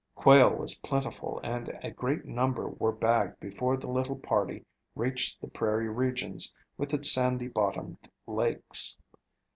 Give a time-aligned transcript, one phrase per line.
[0.15, 5.47] Quail was plentiful and a great number were bagged before the little party reached the
[5.47, 8.97] prairie regions with its sandy bottomed lakes.